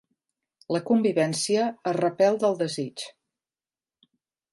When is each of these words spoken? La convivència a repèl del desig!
La 0.75 0.79
convivència 0.85 1.67
a 1.91 1.93
repèl 1.97 2.39
del 2.45 2.57
desig! 2.63 3.05